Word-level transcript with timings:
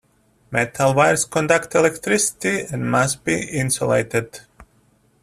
Metal 0.49 0.95
wires 0.95 1.25
conduct 1.25 1.75
electricity 1.75 2.61
and 2.73 2.89
must 2.89 3.23
be 3.23 3.39
insulated. 3.39 4.39